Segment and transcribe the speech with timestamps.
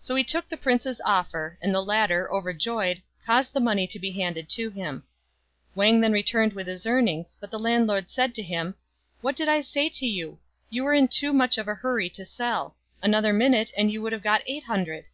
[0.00, 4.10] So he took the prince's offer, and the latter, overjoyed, caused the money to be
[4.10, 5.04] handed to him.
[5.76, 7.70] Wang then returned with his earnings; FROM A CHINESE STUDIO.
[7.74, 8.74] 75 but the landlord said to him,
[9.20, 10.40] "What did I say to you?
[10.70, 12.74] You were in too much of a hurry to sell.
[13.00, 15.06] Another minute, and you would have got eight hundred."